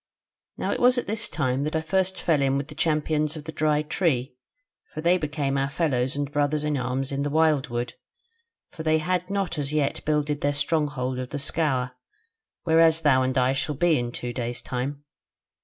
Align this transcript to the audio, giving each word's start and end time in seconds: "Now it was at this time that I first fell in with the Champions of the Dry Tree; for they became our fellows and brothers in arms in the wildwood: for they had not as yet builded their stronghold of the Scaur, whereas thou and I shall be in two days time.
"Now 0.57 0.71
it 0.71 0.79
was 0.79 0.97
at 0.97 1.05
this 1.05 1.29
time 1.29 1.63
that 1.63 1.75
I 1.75 1.81
first 1.81 2.19
fell 2.19 2.41
in 2.41 2.57
with 2.57 2.69
the 2.69 2.73
Champions 2.73 3.35
of 3.35 3.43
the 3.43 3.51
Dry 3.51 3.83
Tree; 3.83 4.35
for 4.91 4.99
they 4.99 5.15
became 5.19 5.59
our 5.59 5.69
fellows 5.69 6.15
and 6.15 6.31
brothers 6.31 6.63
in 6.63 6.75
arms 6.75 7.11
in 7.11 7.21
the 7.21 7.29
wildwood: 7.29 7.93
for 8.71 8.81
they 8.81 8.97
had 8.97 9.29
not 9.29 9.59
as 9.59 9.71
yet 9.71 10.03
builded 10.03 10.41
their 10.41 10.53
stronghold 10.55 11.19
of 11.19 11.29
the 11.29 11.37
Scaur, 11.37 11.91
whereas 12.63 13.01
thou 13.01 13.21
and 13.21 13.37
I 13.37 13.53
shall 13.53 13.75
be 13.75 13.99
in 13.99 14.11
two 14.11 14.33
days 14.33 14.63
time. 14.63 15.03